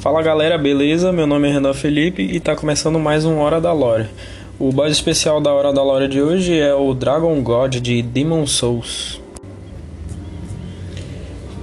[0.00, 1.12] Fala galera, beleza?
[1.12, 4.06] Meu nome é Renan Felipe e tá começando mais um Hora da Lore.
[4.58, 8.46] O boss especial da Hora da Lore de hoje é o Dragon God de Demon
[8.46, 9.20] Souls.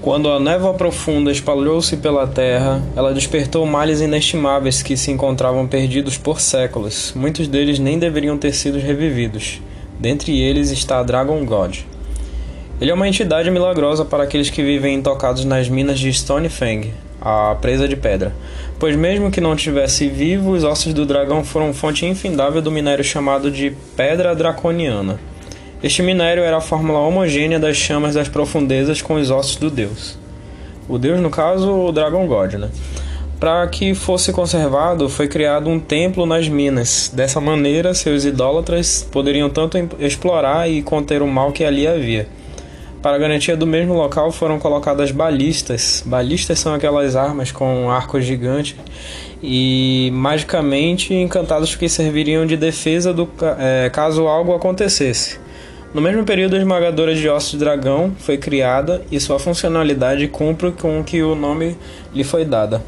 [0.03, 6.15] Quando a névoa profunda espalhou-se pela terra, ela despertou males inestimáveis que se encontravam perdidos
[6.15, 7.13] por séculos.
[7.15, 9.59] Muitos deles nem deveriam ter sido revividos.
[9.99, 11.77] Dentre eles está Dragon God.
[12.79, 17.55] Ele é uma entidade milagrosa para aqueles que vivem intocados nas minas de Stonefang, a
[17.59, 18.33] presa de pedra.
[18.79, 23.03] Pois mesmo que não tivesse vivo, os ossos do dragão foram fonte infindável do minério
[23.03, 25.19] chamado de Pedra Draconiana.
[25.81, 30.17] Este minério era a fórmula homogênea das chamas das profundezas com os ossos do deus.
[30.89, 32.69] O deus, no caso, o Dragon God, né?
[33.39, 37.11] Para que fosse conservado, foi criado um templo nas minas.
[37.13, 42.27] Dessa maneira, seus idólatras poderiam tanto explorar e conter o mal que ali havia.
[43.01, 46.03] Para garantia do mesmo local foram colocadas balistas.
[46.05, 48.75] Balistas são aquelas armas com arcos gigantes
[49.41, 55.39] e magicamente encantados que serviriam de defesa do, é, caso algo acontecesse.
[55.93, 60.71] No mesmo período, a esmagadora de ossos de dragão foi criada e sua funcionalidade cumpre
[60.71, 61.77] com que o nome
[62.13, 62.83] lhe foi dada.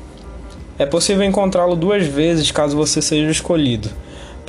[0.77, 3.89] É possível encontrá-lo duas vezes caso você seja escolhido.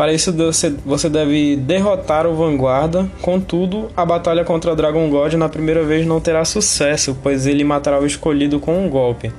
[0.01, 0.34] Para isso
[0.83, 6.19] você deve derrotar o Vanguarda, contudo, a batalha contra Dragon God na primeira vez não
[6.19, 9.31] terá sucesso, pois ele matará o escolhido com um golpe,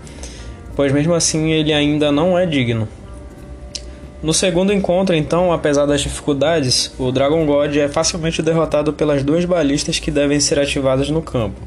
[0.76, 2.88] pois mesmo assim ele ainda não é digno.
[4.22, 9.44] No segundo encontro, então, apesar das dificuldades, o Dragon God é facilmente derrotado pelas duas
[9.46, 11.60] balistas que devem ser ativadas no campo.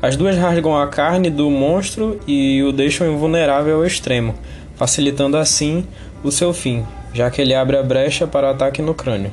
[0.00, 4.34] As duas rasgam a carne do monstro e o deixam invulnerável ao extremo,
[4.76, 5.84] facilitando assim
[6.24, 9.30] o seu fim, já que ele abre a brecha para ataque no crânio.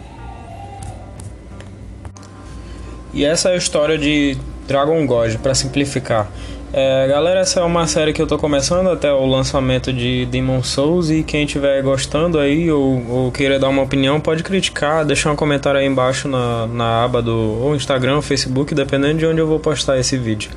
[3.14, 6.30] E essa é a história de Dragon God, para simplificar.
[6.74, 10.62] É, galera, essa é uma série que eu tô começando até o lançamento de Demon
[10.62, 15.32] Souls e quem estiver gostando aí ou, ou, queira dar uma opinião pode criticar, deixar
[15.32, 17.34] um comentário aí embaixo na, na aba do
[17.64, 20.52] ou Instagram, ou Facebook, dependendo de onde eu vou postar esse vídeo.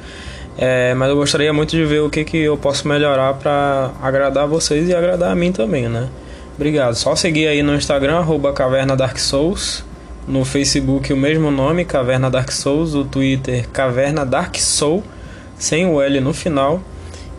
[0.58, 4.48] É, mas eu gostaria muito de ver o que, que eu posso melhorar para agradar
[4.48, 6.08] vocês e agradar a mim também, né?
[6.60, 6.94] Obrigado.
[6.94, 9.82] Só seguir aí no Instagram, arroba Caverna Dark Souls.
[10.28, 12.94] No Facebook o mesmo nome, Caverna Dark Souls.
[12.94, 15.02] O Twitter, Caverna Dark Soul,
[15.56, 16.82] sem o L no final.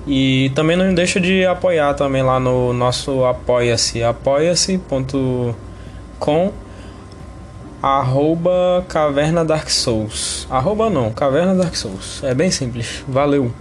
[0.07, 5.53] E também não deixa de apoiar também lá no nosso apoia-se, apoia-se.com
[7.79, 10.47] arroba Caverna Dark Souls.
[10.49, 12.23] Arroba não, Caverna Dark Souls.
[12.23, 13.03] É bem simples.
[13.07, 13.51] Valeu!